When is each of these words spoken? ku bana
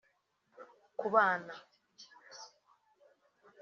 ku 0.99 1.07
bana 1.13 1.53